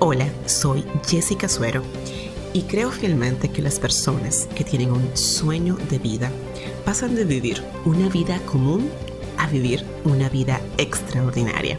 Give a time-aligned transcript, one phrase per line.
[0.00, 1.82] Hola, soy Jessica Suero
[2.52, 6.30] y creo fielmente que las personas que tienen un sueño de vida
[6.84, 8.88] pasan de vivir una vida común
[9.38, 11.78] a vivir una vida extraordinaria.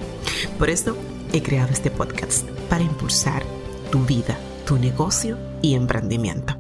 [0.58, 0.98] Por eso
[1.32, 3.42] he creado este podcast para impulsar
[3.90, 6.58] tu vida, tu negocio y emprendimiento.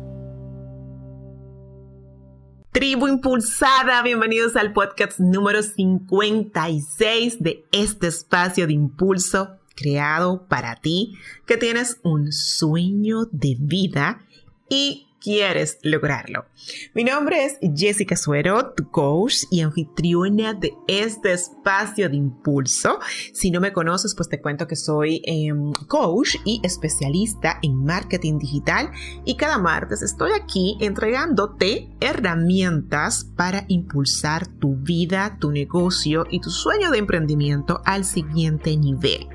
[2.71, 11.14] Tribu Impulsada, bienvenidos al podcast número 56 de este espacio de impulso creado para ti,
[11.46, 14.25] que tienes un sueño de vida
[14.70, 16.46] y quieres lograrlo.
[16.93, 23.00] Mi nombre es Jessica Suero, tu coach y anfitriona de este espacio de impulso.
[23.33, 28.39] Si no me conoces, pues te cuento que soy em, coach y especialista en marketing
[28.39, 28.92] digital
[29.25, 36.50] y cada martes estoy aquí entregándote herramientas para impulsar tu vida, tu negocio y tu
[36.50, 39.28] sueño de emprendimiento al siguiente nivel.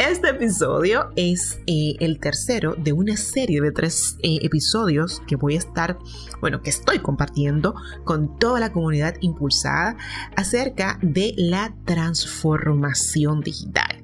[0.00, 5.56] Este episodio es eh, el tercero de una serie de tres eh, episodios que voy
[5.56, 5.98] a estar,
[6.40, 9.98] bueno, que estoy compartiendo con toda la comunidad impulsada
[10.36, 14.02] acerca de la transformación digital.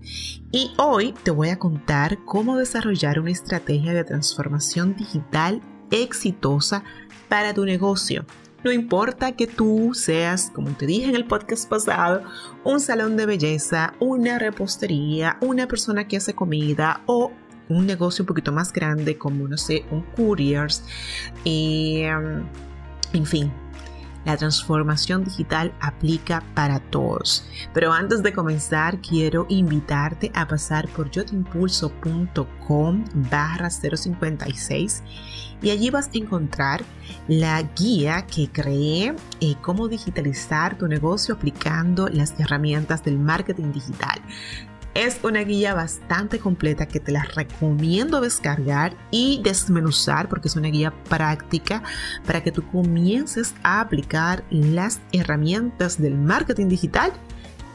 [0.52, 6.84] Y hoy te voy a contar cómo desarrollar una estrategia de transformación digital exitosa
[7.30, 8.27] para tu negocio
[8.67, 12.25] no importa que tú seas, como te dije en el podcast pasado,
[12.64, 17.31] un salón de belleza, una repostería, una persona que hace comida o
[17.69, 20.83] un negocio un poquito más grande como, no sé, un couriers.
[21.45, 22.11] Eh,
[23.12, 23.53] en fin,
[24.27, 27.48] la transformación digital aplica para todos.
[27.72, 35.02] Pero antes de comenzar, quiero invitarte a pasar por yotimpulso.com barra 056
[35.62, 36.83] y allí vas a encontrar
[37.28, 44.20] la guía que creé eh, cómo digitalizar tu negocio aplicando las herramientas del marketing digital.
[44.97, 50.69] Es una guía bastante completa que te la recomiendo descargar y desmenuzar porque es una
[50.69, 51.83] guía práctica
[52.27, 57.12] para que tú comiences a aplicar las herramientas del marketing digital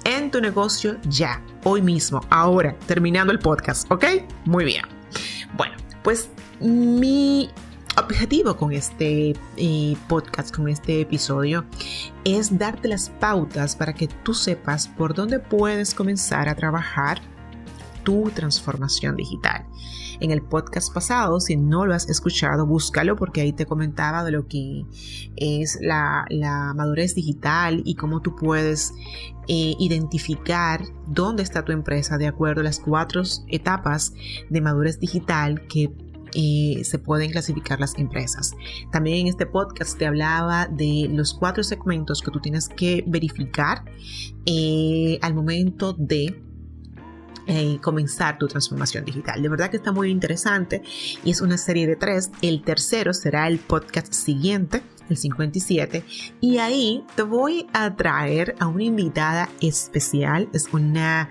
[0.03, 4.03] en tu negocio ya, hoy mismo, ahora, terminando el podcast, ¿ok?
[4.45, 4.85] Muy bien.
[5.55, 7.51] Bueno, pues mi
[7.97, 11.65] objetivo con este eh, podcast, con este episodio,
[12.23, 17.21] es darte las pautas para que tú sepas por dónde puedes comenzar a trabajar
[18.03, 19.65] tu transformación digital.
[20.19, 24.31] En el podcast pasado, si no lo has escuchado, búscalo porque ahí te comentaba de
[24.31, 24.85] lo que
[25.35, 26.25] es la,
[26.75, 28.93] madurez digital y cómo tú puedes
[29.47, 34.13] eh, identificar dónde está tu empresa de acuerdo a las cuatro etapas
[34.49, 35.91] de madurez digital que
[36.33, 38.53] se pueden clasificar las empresas.
[38.91, 43.83] También en este podcast te hablaba de los cuatro segmentos que tú tienes que verificar
[44.45, 46.41] eh, al momento de
[47.47, 49.41] eh, comenzar tu transformación digital.
[49.41, 50.83] De verdad que está muy interesante
[51.23, 52.31] y es una serie de tres.
[52.41, 56.05] El tercero será el podcast siguiente, el 57,
[56.39, 60.49] y ahí te voy a traer a una invitada especial.
[60.53, 61.29] Es una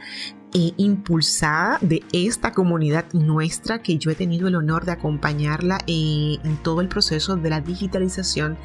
[0.53, 6.39] eh, impulsada de esta comunidad nuestra que yo he tenido el honor de acompañarla eh,
[6.43, 8.57] en todo el proceso de la digitalización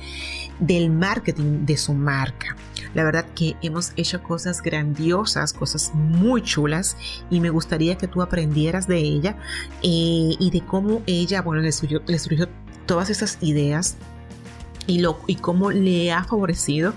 [0.60, 2.56] del marketing de su marca.
[2.94, 6.98] La verdad que hemos hecho cosas grandiosas, cosas muy chulas
[7.30, 9.38] y me gustaría que tú aprendieras de ella
[9.84, 12.48] eh, y de cómo ella, bueno, le surgió, le surgió
[12.86, 13.98] todas esas ideas
[14.88, 16.94] y, lo, y cómo le ha favorecido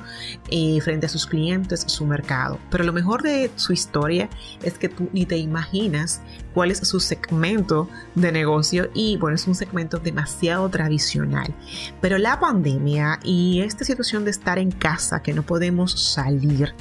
[0.51, 2.59] eh, frente a sus clientes su mercado.
[2.71, 4.29] Pero lo mejor de su historia
[4.63, 6.21] es que tú ni te imaginas
[6.55, 11.55] cuál es su segmento de negocio y bueno, es un segmento demasiado tradicional.
[12.01, 16.75] Pero la pandemia y esta situación de estar en casa, que no podemos salir,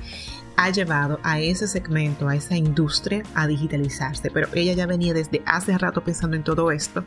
[0.58, 5.42] ha llevado a ese segmento, a esa industria a digitalizarse, pero ella ya venía desde
[5.46, 7.06] hace rato pensando en todo esto.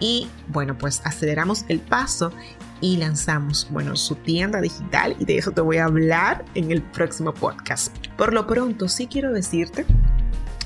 [0.00, 2.32] Y bueno, pues aceleramos el paso
[2.80, 5.14] y lanzamos, bueno, su tienda digital.
[5.18, 7.94] Y de eso te voy a hablar en el próximo podcast.
[8.16, 9.84] Por lo pronto, sí quiero decirte,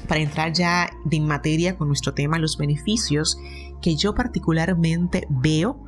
[0.06, 3.36] para entrar ya de materia con nuestro tema, los beneficios
[3.82, 5.84] que yo particularmente veo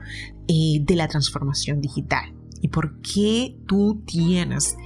[0.48, 4.76] eh, de la transformación digital y por qué tú tienes,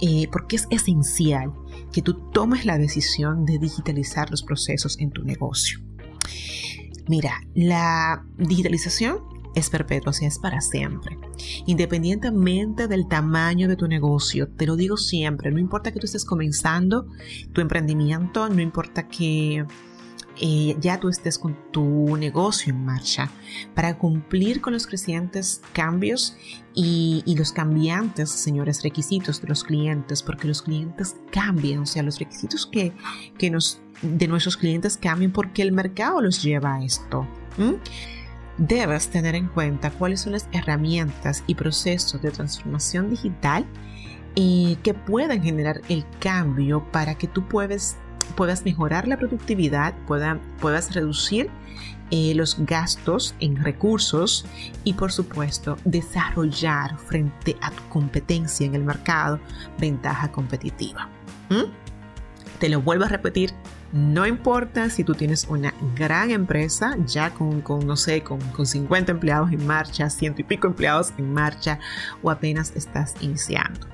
[0.00, 1.52] eh, por qué es esencial
[1.92, 5.80] que tú tomes la decisión de digitalizar los procesos en tu negocio.
[7.08, 9.18] Mira, la digitalización
[9.54, 11.18] es perpetua, o sea, es para siempre.
[11.66, 16.24] Independientemente del tamaño de tu negocio, te lo digo siempre, no importa que tú estés
[16.24, 17.06] comenzando
[17.52, 19.64] tu emprendimiento, no importa que
[20.40, 23.30] eh, ya tú estés con tu negocio en marcha
[23.74, 26.36] para cumplir con los crecientes cambios
[26.74, 32.18] y, los cambiantes, señores, requisitos de los clientes, porque los clientes cambian, o sea, los
[32.18, 32.92] requisitos que,
[33.50, 37.26] nos, de nuestros clientes cambian porque el mercado los lleva a esto.
[38.58, 43.66] Debes tener en cuenta cuáles son las herramientas y procesos de transformación digital
[44.36, 47.96] eh, que puedan generar el cambio para que tú puedas
[48.36, 51.50] puedas mejorar la productividad, puedas reducir
[52.10, 54.46] eh, los gastos en recursos
[54.82, 59.38] y por supuesto desarrollar frente a tu competencia en el mercado
[59.78, 61.08] ventaja competitiva.
[61.50, 61.64] ¿Mm?
[62.58, 63.52] Te lo vuelvo a repetir,
[63.92, 69.12] no importa si tú tienes una gran empresa, ya con, no sé, con, con, 50
[69.12, 71.78] empleados en marcha, ciento y pico empleados en marcha,
[72.22, 73.86] o apenas estás iniciando.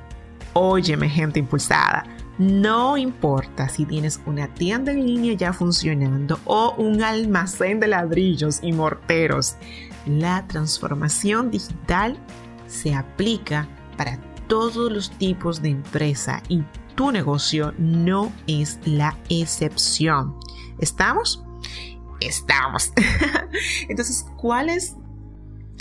[0.52, 2.04] Óyeme, gente impulsada,
[2.38, 8.60] no importa si tienes una tienda en línea ya funcionando o un almacén de ladrillos
[8.62, 9.56] y morteros,
[10.06, 12.19] la transformación digital
[12.66, 16.62] se aplica para todos los tipos de empresa y
[16.94, 20.36] tu negocio no es la excepción.
[20.78, 21.44] ¿Estamos?
[22.20, 22.92] Estamos.
[23.88, 24.96] Entonces, ¿cuáles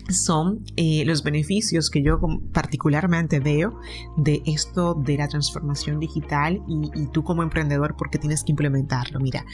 [0.10, 2.20] son eh, los beneficios que yo
[2.52, 3.80] particularmente veo
[4.18, 9.20] de esto de la transformación digital y, y tú como emprendedor porque tienes que implementarlo.
[9.20, 9.46] Mira,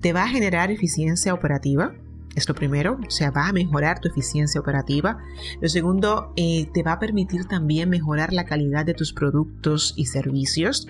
[0.00, 1.92] te va a generar eficiencia operativa,
[2.34, 5.18] es lo primero, o sea, va a mejorar tu eficiencia operativa.
[5.60, 10.06] Lo segundo, eh, te va a permitir también mejorar la calidad de tus productos y
[10.06, 10.86] servicios,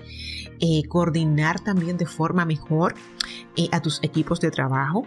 [0.59, 2.93] eh, coordinar también de forma mejor
[3.71, 5.05] a tus equipos de trabajo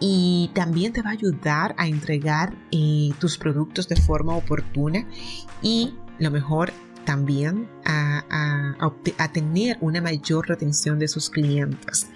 [0.00, 5.06] y también te va a ayudar a entregar eh, tus productos de forma oportuna
[5.62, 6.72] y lo mejor
[7.04, 8.24] también a,
[9.32, 12.08] tener una mayor retención de sus clientes.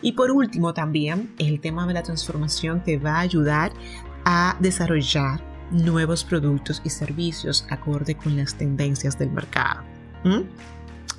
[0.00, 3.72] Y por último también el tema de la transformación te va a ayudar
[4.24, 5.40] a desarrollar
[5.70, 9.82] nuevos productos y servicios acorde con las tendencias del mercado.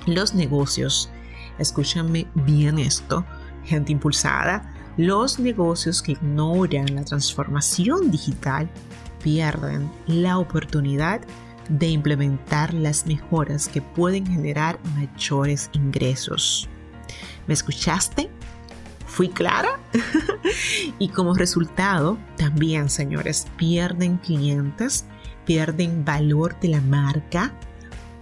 [0.06, 1.10] Los negocios,
[1.58, 3.24] escúchame bien esto,
[3.64, 8.68] gente impulsada, los negocios que ignoran la transformación digital
[9.22, 11.20] pierden la oportunidad
[11.68, 16.68] de implementar las mejoras que pueden generar mayores ingresos.
[17.46, 18.30] ¿Me escuchaste?
[19.06, 19.78] ¿Fui clara?
[20.98, 25.04] y como resultado, también, señores, pierden clientes,
[25.46, 27.52] pierden valor de la marca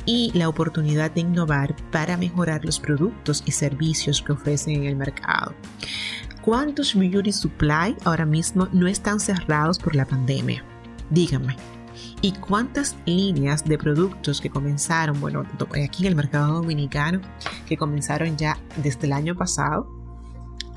[0.04, 4.96] y la oportunidad de innovar para mejorar los productos y servicios que ofrecen en el
[4.96, 5.54] mercado.
[6.48, 10.64] ¿Cuántos beauty supply ahora mismo no están cerrados por la pandemia?
[11.10, 11.54] Díganme.
[12.22, 15.44] ¿Y cuántas líneas de productos que comenzaron, bueno,
[15.84, 17.20] aquí en el mercado dominicano,
[17.66, 19.90] que comenzaron ya desde el año pasado,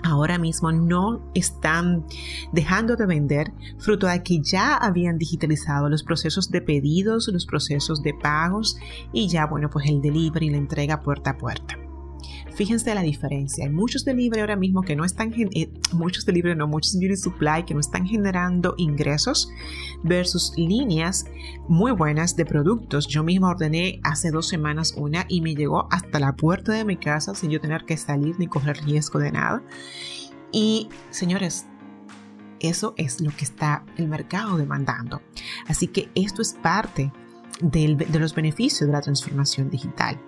[0.04, 2.06] ahora mismo no están
[2.52, 8.04] dejando de vender fruto de que ya habían digitalizado los procesos de pedidos, los procesos
[8.04, 8.76] de pagos
[9.14, 11.81] y ya, bueno, pues el delivery la entrega puerta a puerta.
[12.56, 13.66] Fíjense la diferencia.
[13.66, 17.64] Hay muchos delivery ahora mismo que no están, eh, muchos delivery, no, muchos beauty supply
[17.66, 19.50] que no están generando ingresos
[20.04, 21.26] versus líneas
[21.68, 23.08] muy buenas de productos.
[23.08, 26.98] Yo misma ordené hace dos semanas una y me llegó hasta la puerta de mi
[26.98, 29.64] casa sin yo tener que salir ni correr riesgo de nada.
[30.52, 31.66] Y señores,
[32.60, 35.22] eso es lo que está el mercado demandando.
[35.68, 37.12] Así que esto es parte
[37.62, 40.20] de los beneficios de la transformación digital.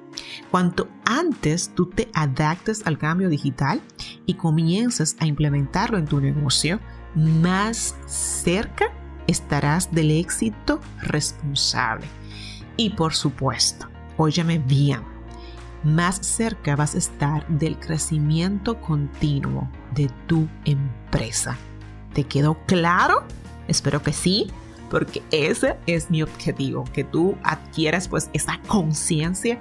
[0.51, 3.81] Cuanto antes tú te adaptes al cambio digital
[4.25, 6.79] y comiences a implementarlo en tu negocio,
[7.15, 8.85] más cerca
[9.27, 12.05] estarás del éxito responsable.
[12.77, 13.87] Y por supuesto,
[14.17, 15.01] óyeme bien,
[15.83, 21.57] más cerca vas a estar del crecimiento continuo de tu empresa.
[22.13, 23.23] ¿Te quedó claro?
[23.67, 24.51] Espero que sí
[24.93, 29.59] porque ese es mi objetivo, que tú adquieras pues esa conciencia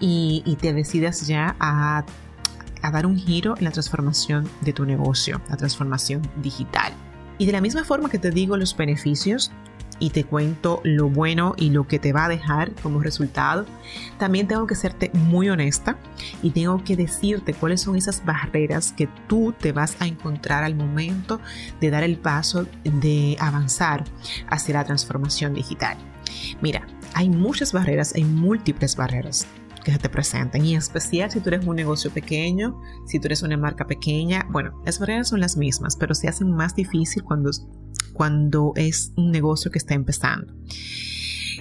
[0.00, 2.02] y, te decidas ya a,
[2.80, 6.94] a dar un giro en la transformación de tu negocio, la transformación digital.
[7.36, 9.52] Y de la misma forma que te digo los beneficios,
[10.00, 13.66] y te cuento lo bueno y lo que te va a dejar como resultado,
[14.18, 15.98] también tengo que serte muy honesta
[16.42, 20.74] y tengo que decirte cuáles son esas barreras que tú te vas a encontrar al
[20.74, 21.40] momento
[21.80, 24.04] de dar el paso de avanzar
[24.48, 25.96] hacia la transformación digital.
[26.60, 29.46] Mira, hay muchas barreras, hay múltiples barreras
[29.84, 33.28] que se te presentan y en especial si tú eres un negocio pequeño, si tú
[33.28, 37.22] eres una marca pequeña, bueno, las barreras son las mismas, pero se hacen más difícil
[37.24, 37.50] cuando,
[38.12, 40.52] cuando es un negocio que está empezando.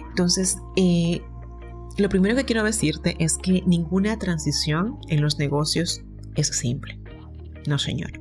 [0.10, 1.22] Entonces, eh,
[1.98, 6.02] lo primero que quiero decirte es que ninguna transición en los negocios
[6.36, 7.00] es simple.
[7.68, 8.12] No, señor.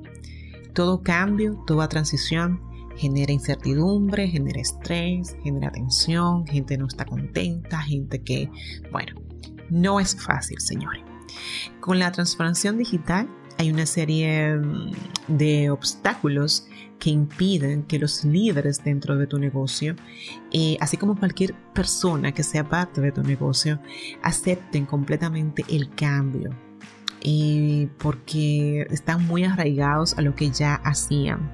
[0.75, 2.61] todo cambio, toda transición
[2.97, 8.51] genera incertidumbre, genera estrés, genera tensión, gente no está contenta, gente que,
[8.93, 9.15] bueno,
[9.71, 11.03] no es fácil, señores.
[11.81, 14.93] Con la transformación digital hay una serie mm,
[15.29, 16.67] de obstáculos
[16.99, 19.95] que impiden que los líderes dentro de tu negocio,
[20.53, 23.81] eh, así como cualquier persona que sea parte de tu negocio,
[24.23, 26.51] acepten completamente el cambio,
[27.21, 31.51] eh, porque están muy arraigados a lo que ya hacían.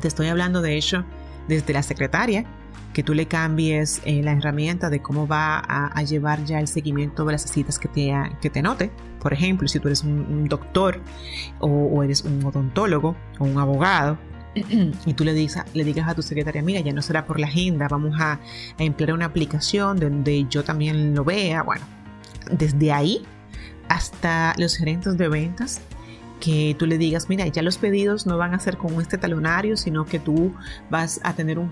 [0.00, 1.04] Te estoy hablando de hecho
[1.48, 2.46] desde la secretaria,
[2.92, 7.24] que tú le cambies eh, la herramienta de cómo va a, llevar ya el seguimiento
[7.24, 8.90] de las citas que te, que te note.
[9.20, 11.00] Por ejemplo, si tú eres un, doctor
[11.60, 14.18] o, eres un odontólogo o un abogado,
[15.06, 17.46] y tú le digas, le digas a tu secretaria, mira, ya no será por la
[17.46, 21.62] agenda, vamos a, a emplear una aplicación donde yo también lo vea.
[21.62, 21.84] Bueno,
[22.50, 23.22] desde ahí
[23.88, 25.80] hasta los gerentes de ventas
[26.40, 29.76] que tú le digas, mira, ya los pedidos no van a ser con este talonario,
[29.76, 30.52] sino que tú
[30.88, 31.70] vas a tener un,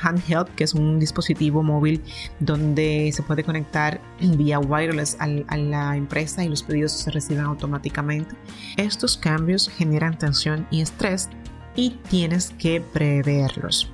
[0.00, 2.02] handheld, que es un dispositivo móvil
[2.38, 8.36] donde se puede conectar vía wireless a la empresa y los pedidos se reciben automáticamente.
[8.76, 11.28] Estos cambios generan tensión y estrés
[11.74, 13.90] y tienes que preverlos.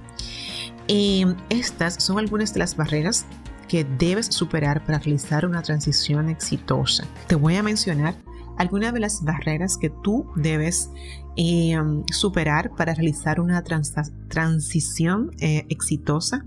[0.89, 3.27] Em, estas son algunas de las barreras
[3.69, 7.07] que debes superar para realizar una transición exitosa.
[7.27, 8.15] Te voy a mencionar
[8.57, 10.91] algunas de las barreras que tú debes
[11.37, 16.45] em, superar para realizar una transición eh, exitosa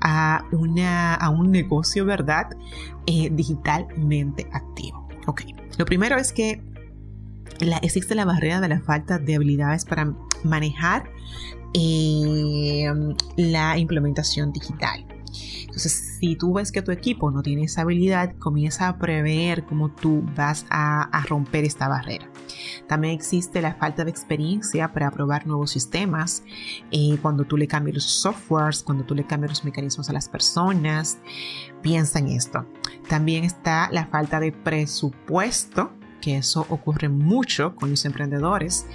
[0.00, 2.48] a, una, a, un negocio, ¿verdad?
[3.06, 5.08] Eh, digitalmente activo.
[5.78, 6.60] Lo primero es que
[7.82, 10.14] existe la barrera de la falta de habilidades para
[10.44, 11.10] manejar
[11.72, 15.06] em, la implementación digital.
[15.74, 19.90] Entonces, si tú ves que tu equipo no tiene esa habilidad, comienza a prever cómo
[19.90, 22.30] tú vas a, romper esta barrera.
[22.86, 26.44] También existe la falta de experiencia para probar nuevos sistemas,
[26.92, 30.28] eh, cuando tú le cambias los softwares, cuando tú le cambias los mecanismos a las
[30.28, 31.18] personas.
[31.82, 32.66] Piensa en esto.
[33.08, 38.86] También está la falta de presupuesto, que eso ocurre mucho con los emprendedores.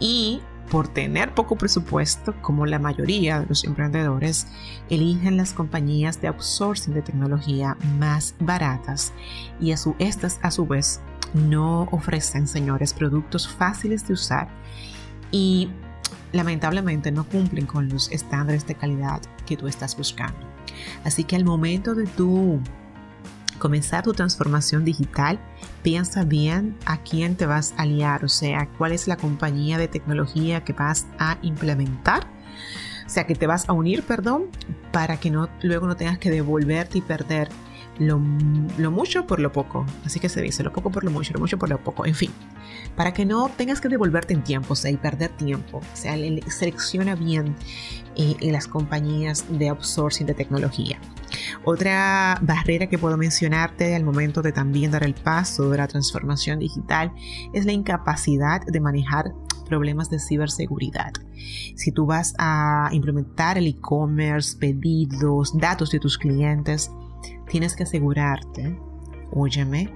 [0.00, 4.46] Y por tener poco presupuesto, como la mayoría de los emprendedores,
[4.90, 9.12] eligen las compañías de outsourcing de tecnología más baratas
[9.60, 11.00] y a su, estas a su vez
[11.34, 14.48] no ofrecen, señores, productos fáciles de usar
[15.30, 15.70] y
[16.32, 20.38] lamentablemente no cumplen con los estándares de calidad que tú estás buscando.
[21.04, 22.60] Así que al momento de tú
[23.58, 25.38] comenzar tu transformación digital,
[25.82, 29.88] piensa bien a quién te vas a aliar, o sea, cuál es la compañía de
[29.88, 32.26] tecnología que vas a implementar.
[33.06, 34.46] O sea, que te vas a unir, perdón,
[34.90, 37.48] para que no, luego no tengas que devolverte y perder
[37.98, 39.86] lo, mucho por lo poco.
[40.04, 42.06] Así que se dice, lo poco por lo mucho, lo mucho por lo poco.
[42.06, 42.30] En fin,
[42.96, 45.78] para que no tengas que devolverte en tiempo, o sea, y perder tiempo.
[45.78, 46.16] O sea,
[46.48, 47.54] selecciona bien
[48.16, 50.98] eh, las compañías de outsourcing de tecnología.
[51.64, 56.58] Otra barrera que puedo mencionarte al momento de también dar el paso de la transformación
[56.58, 57.12] digital
[57.52, 59.32] es la incapacidad de manejar
[59.64, 61.12] problemas de ciberseguridad.
[61.74, 66.90] Si tú vas a implementar el e-commerce, pedidos, datos de tus clientes,
[67.48, 68.78] tienes que asegurarte,
[69.32, 69.92] óyeme,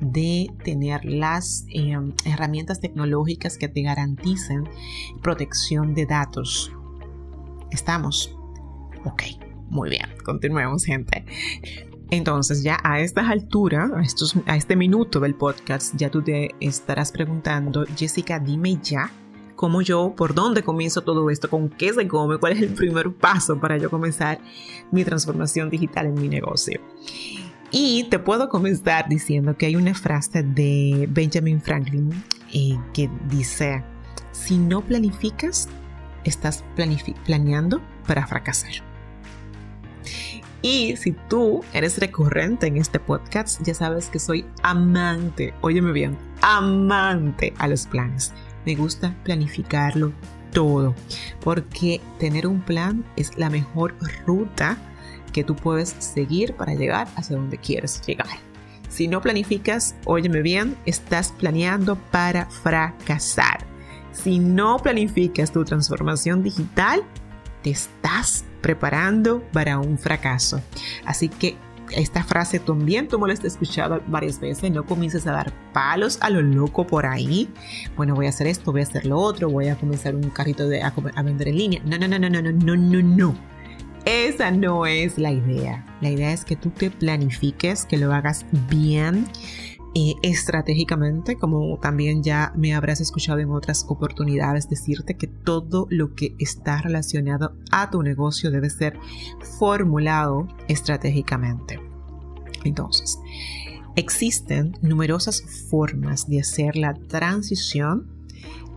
[0.00, 4.64] de tener las em, herramientas tecnológicas que te garanticen
[5.22, 6.72] protección de datos.
[7.70, 8.34] ¿Estamos?
[9.04, 9.49] Ok.
[9.70, 11.24] Muy bien, continuemos gente.
[12.10, 13.90] Entonces ya a estas alturas,
[14.46, 19.12] a, este minuto del podcast, ya tú te estarás preguntando, Jessica, dime ya
[19.54, 23.12] cómo yo, por dónde comienzo todo esto, con qué se come, cuál es el primer
[23.12, 24.40] paso para yo comenzar
[24.90, 26.80] mi transformación digital en mi negocio.
[27.70, 32.10] Y te puedo comenzar diciendo que hay una frase de Benjamin Franklin
[32.52, 33.84] eh, que dice,
[34.32, 35.68] si no planificas,
[36.24, 36.64] estás
[37.24, 38.89] planeando para fracasar.
[40.62, 46.18] Y si tú eres recurrente en este podcast, ya sabes que soy amante, óyeme bien,
[46.42, 48.32] amante a los planes.
[48.66, 50.12] Me gusta planificarlo
[50.52, 50.94] todo,
[51.40, 53.94] porque tener un plan es la mejor
[54.26, 54.76] ruta
[55.32, 58.28] que tú puedes seguir para llegar hacia donde quieres llegar.
[58.88, 63.64] Si no planificas, óyeme bien, estás planeando para fracasar.
[64.12, 67.04] Si no planificas tu transformación digital,
[67.62, 70.60] te estás preparando para un fracaso.
[71.04, 71.56] Así que
[71.92, 76.18] esta frase también tú me la has escuchado varias veces, no comiences a dar palos
[76.20, 77.48] a lo loco por ahí.
[77.96, 80.68] Bueno, voy a hacer esto, voy a hacer lo otro, voy a comenzar un carrito
[80.68, 81.82] de, a, a vender en línea.
[81.84, 83.50] No, no, no, no, no, no, no, no, no.
[84.04, 85.84] Esa no es la idea.
[86.00, 89.26] La idea es que tú te planifiques, que lo hagas bien,
[90.22, 96.34] estratégicamente, como también ya me habrás escuchado en otras oportunidades decirte que todo lo que
[96.38, 98.98] está relacionado a tu negocio debe ser
[99.58, 101.80] formulado estratégicamente.
[102.64, 103.18] Entonces,
[103.96, 108.06] existen numerosas formas de hacer la transición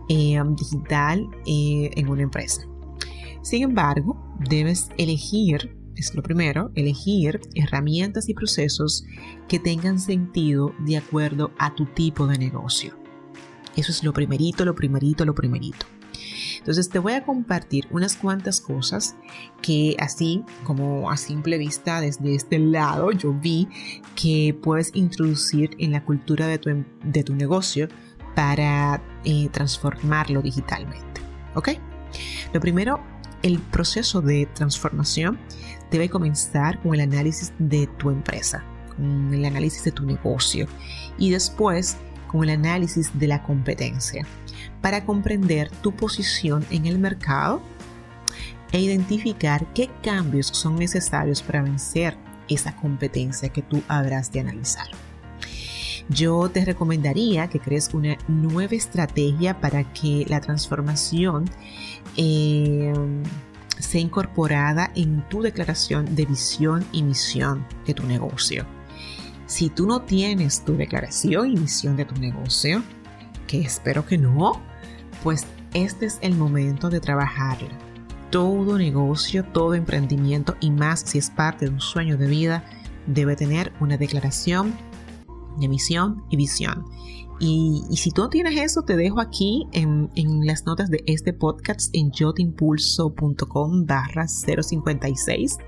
[0.08, 2.62] eh, digital eh, en una empresa.
[3.42, 4.16] Sin embargo,
[4.48, 9.04] debes elegir es lo primero, elegir herramientas y procesos
[9.48, 12.96] que tengan sentido de acuerdo a tu tipo de negocio.
[13.76, 15.86] Eso es lo primerito, lo primerito, lo primerito.
[16.58, 19.16] Entonces te voy a compartir unas cuantas cosas
[19.60, 23.68] que así como a simple vista desde este lado yo vi
[24.14, 27.88] que puedes introducir en la cultura de tu, em, de tu negocio
[28.34, 31.20] para eh, transformarlo digitalmente.
[31.54, 31.70] ¿Ok?
[32.52, 33.00] Lo primero,
[33.44, 35.38] el proceso de transformación
[35.90, 38.64] debe comenzar con el análisis de tu empresa,
[38.96, 40.66] con el análisis de tu negocio
[41.18, 44.26] y después con el análisis de la competencia
[44.80, 47.60] para comprender tu posición en el mercado
[48.72, 52.16] e identificar qué cambios son necesarios para vencer
[52.48, 54.88] esa competencia que tú habrás de analizar.
[56.08, 61.46] Yo te recomendaría que crees una nueva estrategia para que la transformación
[62.16, 62.92] eh,
[63.78, 68.66] sea incorporada en tu declaración de visión y misión de tu negocio.
[69.46, 72.82] Si tú no tienes tu declaración y misión de tu negocio,
[73.46, 74.60] que espero que no,
[75.22, 77.70] pues este es el momento de trabajarla.
[78.30, 82.64] Todo negocio, todo emprendimiento y más si es parte de un sueño de vida,
[83.06, 84.74] debe tener una declaración
[85.58, 86.84] de misión y visión.
[87.40, 90.10] Y, si tú no tienes eso, te dejo aquí en,
[90.46, 95.58] las notas de este podcast en yotimpulso.com barra 056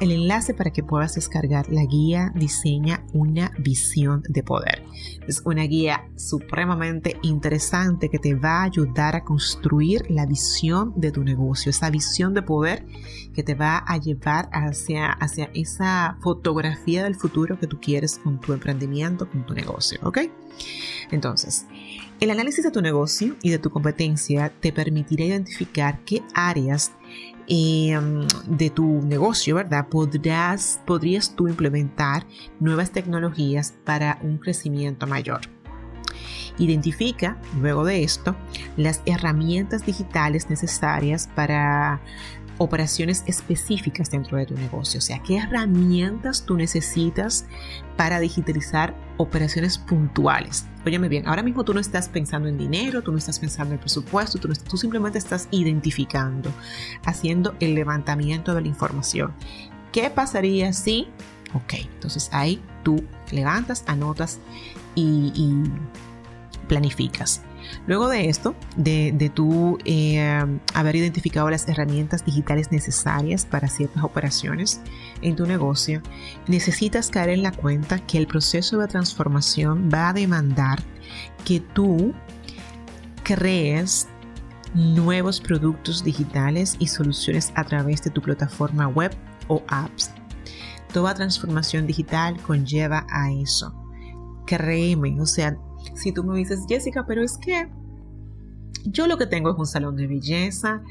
[0.00, 4.82] el enlace para que puedas descargar la guía Diseña una visión de poder.
[5.26, 11.10] Es una guía supremamente interesante que te va a ayudar a construir la visión de
[11.10, 12.86] tu negocio, esa visión de poder
[13.32, 18.40] que te va a llevar hacia, hacia esa fotografía del futuro que tú quieres con
[18.40, 20.18] tu emprendimiento, con tu negocio, ¿ok?
[21.10, 21.66] Entonces,
[22.20, 26.92] el análisis de tu negocio y de tu competencia te permitirá identificar qué áreas
[27.46, 29.88] em, de tu negocio, ¿verdad?
[29.88, 32.26] Podrás, podrías tú implementar
[32.60, 35.40] nuevas tecnologías para un crecimiento mayor.
[36.56, 38.36] Identifica, luego de esto,
[38.76, 42.00] las herramientas digitales necesarias para
[42.58, 44.98] operaciones específicas dentro de tu negocio.
[44.98, 47.46] O sea, qué herramientas tú necesitas
[47.96, 50.66] para digitalizar operaciones puntuales.
[50.86, 53.80] Óyeme bien, ahora mismo tú no estás pensando en dinero, tú no estás pensando en
[53.80, 56.52] presupuesto, tú, tú simplemente estás identificando,
[57.04, 59.32] haciendo el levantamiento de la información.
[59.92, 61.08] ¿Qué pasaría si?
[61.54, 64.40] Ok, entonces ahí tú levantas, anotas
[64.94, 65.62] y, y
[66.66, 67.42] planificas.
[67.86, 74.04] Luego de esto, de, de tú eh, haber identificado las herramientas digitales necesarias para ciertas
[74.04, 74.80] operaciones
[75.22, 76.02] en tu negocio,
[76.46, 80.82] necesitas caer en la cuenta que el proceso de transformación va a demandar
[81.44, 82.14] que tú
[83.22, 84.08] crees
[84.74, 89.14] nuevos productos digitales y soluciones a través de tu plataforma web
[89.48, 90.10] o apps.
[90.92, 93.74] Toda transformación digital conlleva a eso.
[94.46, 95.56] Créeme, o sea,
[95.94, 97.68] si tú me dices, Jessica, pero es que
[98.84, 100.82] yo lo que tengo es un salón de belleza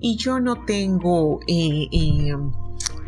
[0.00, 2.36] y yo no tengo eh, eh,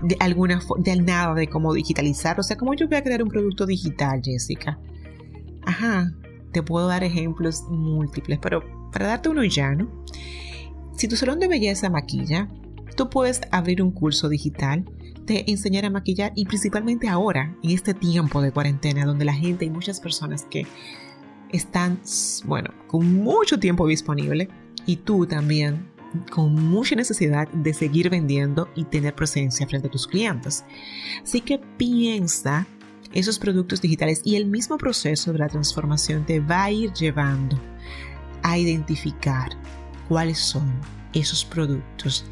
[0.03, 2.39] de alguna de nada de cómo digitalizar.
[2.41, 4.79] O sea, ¿cómo yo voy a crear un producto digital, Jessica?
[5.65, 6.13] Ajá,
[6.53, 10.05] te puedo dar ejemplos múltiples, pero para darte uno ya, ¿no?
[10.97, 12.49] Si tu salón de belleza maquilla,
[12.97, 14.85] tú puedes abrir un curso digital
[15.25, 19.65] de enseñar a maquillar y principalmente ahora, en este tiempo de cuarentena, donde la gente,
[19.65, 20.67] y muchas personas que
[21.53, 22.01] están,
[22.45, 24.49] bueno, con mucho tiempo disponible
[24.87, 25.91] y tú también
[26.31, 30.65] con mucha necesidad de seguir vendiendo y tener presencia frente a tus clientes.
[31.23, 32.67] Así que piensa
[33.13, 37.59] esos productos digitales y el mismo proceso de la transformación te va a ir llevando
[38.43, 39.51] a identificar
[40.09, 40.71] cuáles son
[41.13, 42.25] esos productos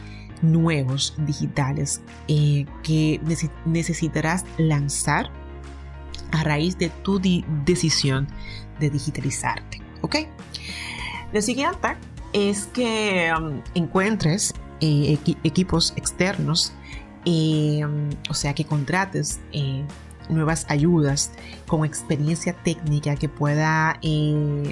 [0.42, 3.20] nuevos digitales eh, que
[3.66, 5.30] necesitarás lanzar
[6.32, 7.20] a raíz de tu
[7.64, 8.28] decisión
[8.78, 9.80] de digitalizarte.
[10.02, 10.16] ¿Ok?
[11.32, 11.96] Lo siguiente
[12.32, 16.72] es que um, encuentres eh, equipos externos,
[17.24, 17.82] eh,
[18.28, 19.84] o sea, que contrates eh,
[20.28, 21.32] nuevas ayudas
[21.66, 24.62] con experiencia técnica que pueda um,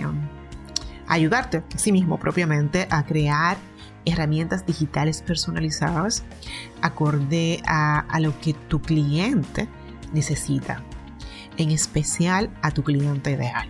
[1.07, 3.57] ayudarte a sí mismo propiamente a crear
[4.05, 6.25] herramientas digitales personalizadas
[6.81, 9.69] acorde a lo que tu cliente
[10.15, 10.83] necesita
[11.59, 13.69] en especial a tu cliente ideal.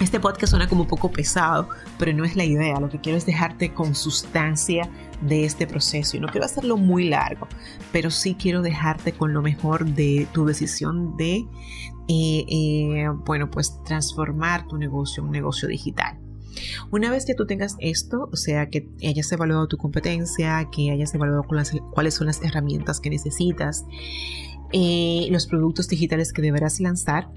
[0.00, 2.78] Este podcast suena como un poco pesado, pero no es la idea.
[2.78, 4.88] Lo que quiero es dejarte con sustancia
[5.22, 6.16] de este proceso.
[6.16, 7.48] Y no quiero hacerlo muy largo,
[7.90, 11.46] pero sí quiero dejarte con lo mejor de tu decisión de,
[12.08, 16.18] eh, eh, bueno, pues transformar tu negocio en un negocio digital.
[16.92, 21.14] Una vez que tú tengas esto, o sea, que hayas evaluado tu competencia, que hayas
[21.14, 23.84] evaluado cuáles son las herramientas que necesitas,
[24.72, 27.30] eh, los productos digitales que deberás lanzar,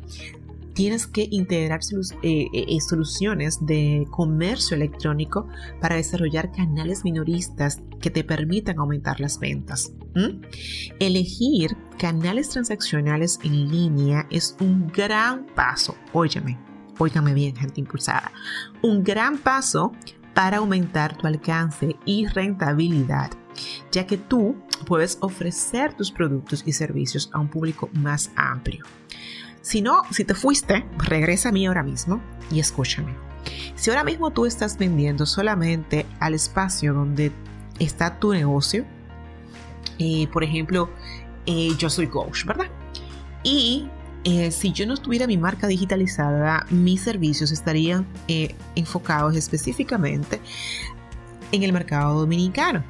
[0.73, 1.81] tienes que integrar
[2.23, 5.47] eh, eh, soluciones de comercio electrónico
[5.79, 9.93] para desarrollar canales minoristas que te permitan aumentar las ventas.
[10.99, 15.95] Elegir canales transaccionales en línea es un gran paso.
[16.13, 16.57] Óyeme,
[16.97, 18.31] óigame bien, gente impulsada.
[18.81, 19.93] Un gran paso
[20.33, 23.31] para aumentar tu alcance y rentabilidad,
[23.91, 28.85] ya que tú puedes ofrecer tus productos y servicios a un público más amplio.
[29.61, 33.15] Si no, si te fuiste, regresa a mí ahora mismo y escúchame.
[33.75, 37.31] Si ahora mismo tú estás vendiendo solamente al espacio donde
[37.79, 38.85] está tu negocio,
[39.99, 40.89] eh, por ejemplo,
[41.45, 42.67] eh, yo soy coach, ¿verdad?
[43.43, 43.87] Y
[44.23, 48.07] eh, si yo no tuviera mi marca digitalizada, mis servicios estarían
[48.75, 50.39] enfocados específicamente
[51.51, 52.83] en el mercado dominicano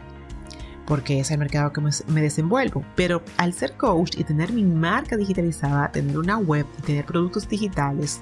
[0.92, 2.84] porque es el mercado que me, desenvuelvo.
[2.98, 7.48] Pero al ser coach y tener mi marca digitalizada, tener una web y tener productos
[7.48, 8.20] digitales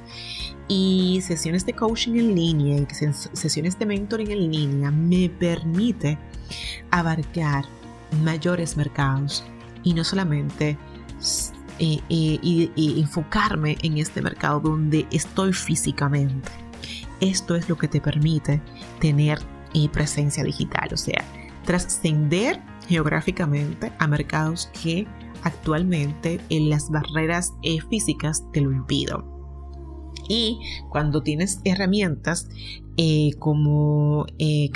[0.68, 2.88] y sesiones de coaching en línea y
[3.34, 6.20] sesiones de mentoring en línea, me permite
[6.92, 7.66] abarcar
[8.24, 9.44] mayores mercados
[9.82, 10.78] y no solamente
[11.80, 16.52] eh, eh, enfocarme en este mercado donde estoy físicamente.
[17.20, 18.62] Esto es lo que te permite
[19.00, 19.40] tener
[19.74, 21.26] eh, presencia digital, o sea,
[21.70, 25.06] trascender geográficamente a mercados que
[25.44, 29.18] actualmente en las barreras eh, físicas te lo impiden.
[30.28, 32.50] Y cuando tienes herramientas
[32.98, 34.72] eh, como, eh,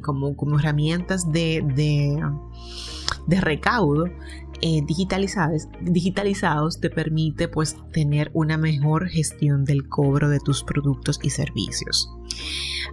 [0.00, 1.62] como, como, herramientas de,
[3.26, 4.06] de, recaudo,
[4.86, 11.28] digitalizados, digitalizados te permite pues tener una mejor gestión del cobro de tus productos y
[11.28, 12.10] servicios.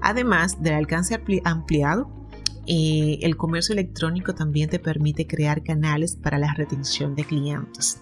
[0.01, 2.24] Además del alcance ampliado
[2.67, 7.99] eh, el comercio electrónico también te permite crear canales para la retención de clientes.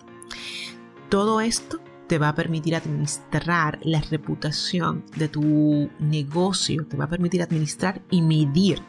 [1.09, 7.09] Todo esto te va a permitir administrar la reputación de tu negocio, te va a
[7.09, 8.81] permitir administrar y medir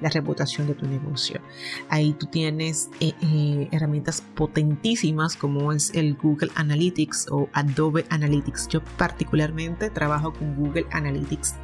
[0.00, 1.40] la reputación de tu negocio.
[1.88, 8.68] Ahí tú tienes eh, eh, herramientas potentísimas como es el Google Analytics o Adobe Analytics.
[8.68, 11.56] Yo particularmente trabajo con Google Analytics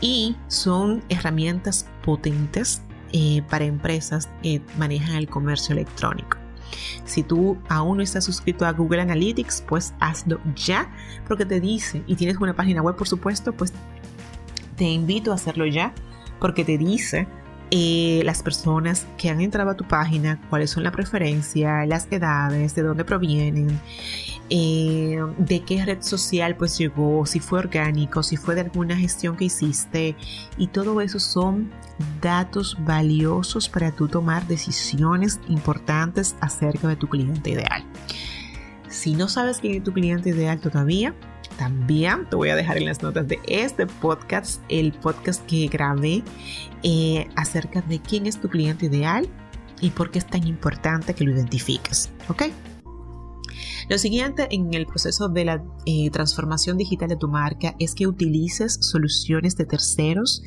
[0.00, 2.82] y son herramientas potentes
[3.12, 6.38] eh, para empresas que manejan el comercio electrónico.
[7.04, 10.90] Si tú aún no estás suscrito a Google Analytics, pues hazlo ya,
[11.26, 13.72] porque te dice, y tienes una página web, por supuesto, pues
[14.76, 15.92] te invito a hacerlo ya,
[16.38, 17.26] porque te dice
[17.70, 22.74] eh, las personas que han entrado a tu página, cuáles son las preferencias, las edades,
[22.74, 23.80] de dónde provienen,
[24.48, 29.36] eh, de qué red social pues llegó, si fue orgánico, si fue de alguna gestión
[29.36, 30.16] que hiciste
[30.58, 31.70] y todo eso son
[32.20, 37.84] datos valiosos para tú tomar decisiones importantes acerca de tu cliente ideal.
[38.88, 41.14] Si no sabes quién es tu cliente ideal todavía,
[41.60, 46.22] también te voy a dejar en las notas de este podcast el podcast que grabé
[46.82, 49.28] eh, acerca de quién es tu cliente ideal
[49.78, 52.08] y por qué es tan importante que lo identifiques.
[52.30, 52.44] ¿Ok?
[53.90, 58.06] Lo siguiente en el proceso de la eh, transformación digital de tu marca es que
[58.06, 60.42] utilices soluciones de terceros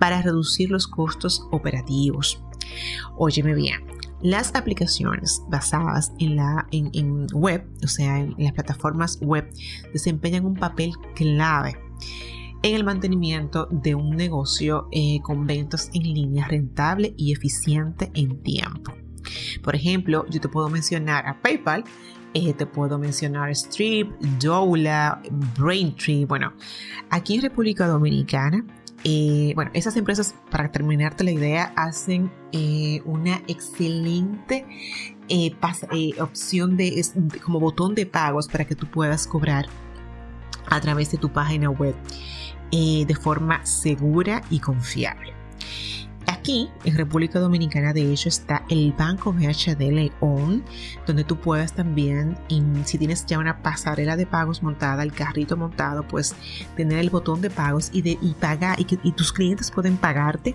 [0.00, 2.42] para reducir los costos operativos.
[3.16, 3.84] Óyeme bien,
[4.26, 9.48] las aplicaciones basadas en la en, web, o sea, en las plataformas web,
[9.92, 11.78] desempeñan un papel clave
[12.64, 18.42] en el mantenimiento de un negocio eh, con ventas en línea rentable y eficiente en
[18.42, 18.94] tiempo.
[19.62, 21.84] Por ejemplo, yo te puedo mencionar a PayPal,
[22.34, 24.10] eh, te puedo mencionar Strip,
[24.40, 25.22] Doula,
[25.56, 26.24] Braintree.
[26.24, 26.52] Bueno,
[27.10, 28.66] aquí en República Dominicana,
[29.08, 34.66] eh, bueno, esas empresas, para terminarte la idea, hacen eh, una excelente
[36.18, 37.04] opción de,
[37.44, 39.66] como botón de pagos para que tú puedas cobrar
[40.68, 41.94] a través de tu página web
[42.72, 45.35] de forma segura y confiable.
[46.46, 50.62] Aquí, en República Dominicana, de hecho, está el Banco BH de León,
[51.04, 52.38] donde tú puedes también,
[52.84, 56.36] si tienes ya una pasarela de pagos montada, el carrito montado, pues
[56.76, 60.54] tener el botón de pagos y, de, y pagar, y tus clientes pueden pagarte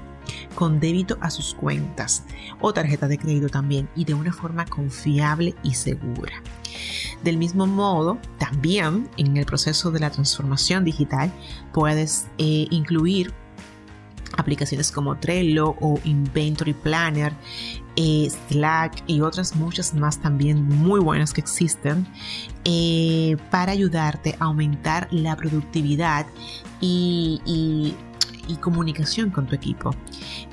[0.55, 2.23] con débito a sus cuentas
[2.61, 6.41] o tarjeta de crédito también y de una forma confiable y segura.
[7.21, 11.33] Del mismo modo, también en el proceso de la transformación digital
[11.73, 13.33] puedes eh, incluir
[14.41, 17.33] aplicaciones como Trello o Inventory Planner,
[17.95, 22.07] eh, Slack y otras muchas más también muy buenas que existen
[22.63, 26.25] eh, para ayudarte a aumentar la productividad
[26.79, 27.95] y,
[28.59, 29.91] comunicación con tu equipo.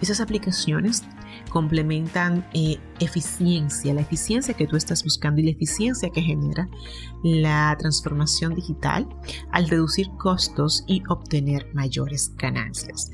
[0.00, 1.02] Esas aplicaciones
[1.50, 6.68] complementan eh, eficiencia, la eficiencia que tú estás buscando y la eficiencia que genera
[7.24, 9.08] la transformación digital
[9.50, 13.10] al reducir costos y obtener mayores ganancias.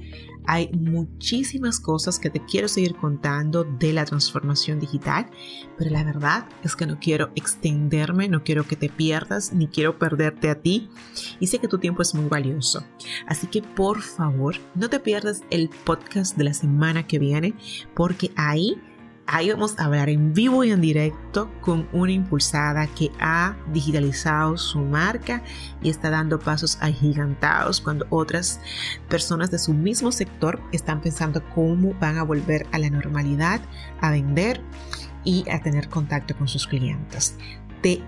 [0.46, 5.30] Hay muchísimas cosas que te quiero seguir contando de la transformación digital,
[5.78, 9.98] pero la verdad es que no quiero extenderme, no quiero que te pierdas, ni quiero
[9.98, 10.88] perderte a ti.
[11.40, 12.84] Y sé que tu tiempo es muy valioso.
[13.26, 17.54] Así que por favor, no te pierdas el podcast de la semana que viene,
[17.94, 18.76] porque ahí
[19.26, 24.58] Ahí vamos a hablar en vivo y en directo con una impulsada que ha digitalizado
[24.58, 25.42] su marca
[25.82, 28.60] y está dando pasos agigantados cuando otras
[29.08, 33.62] personas de su mismo sector están pensando cómo van a volver a la normalidad,
[34.00, 34.60] a vender
[35.24, 37.36] y a tener contacto con sus clientes.
[37.80, 38.02] Te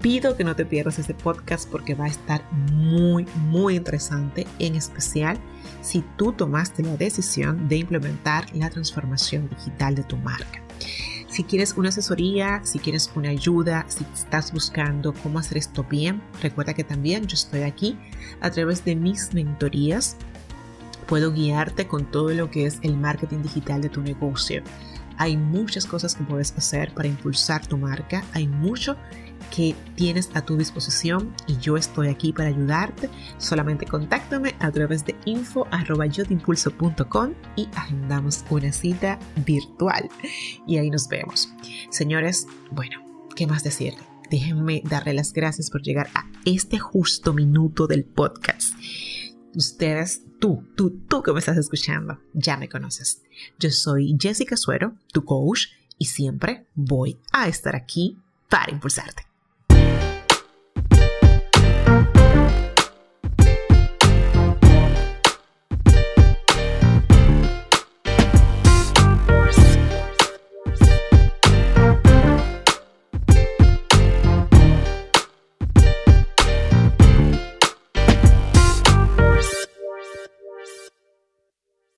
[0.00, 4.74] pido que no te pierdas este podcast porque va a estar muy, muy interesante, en
[4.74, 5.38] especial
[5.82, 10.62] si tú tomaste la decisión de implementar la transformación digital de tu marca.
[11.28, 16.22] Si quieres una asesoría, si quieres una ayuda, si estás buscando cómo hacer esto bien,
[16.40, 17.98] recuerda que también yo estoy aquí
[18.40, 20.16] a través de mis mentorías.
[21.06, 24.62] Puedo guiarte con todo lo que es el marketing digital de tu negocio.
[25.18, 28.24] Hay muchas cosas que puedes hacer para impulsar tu marca.
[28.32, 28.96] Hay mucho
[29.54, 33.10] que tienes a tu disposición y yo estoy aquí para ayudarte.
[33.38, 35.66] Solamente contáctame a través de info
[37.56, 40.08] y agendamos una cita virtual
[40.66, 41.52] y ahí nos vemos.
[41.90, 42.98] Señores, bueno,
[43.34, 44.00] ¿qué más decirle?
[44.30, 48.74] Déjenme darle las gracias por llegar a este justo minuto del podcast.
[49.54, 53.22] Ustedes, tú, tú, tú que me estás escuchando, ya me conoces.
[53.58, 55.66] Yo soy Jessica Suero, tu coach,
[55.98, 58.18] y siempre voy a estar aquí
[58.48, 59.25] para impulsarte.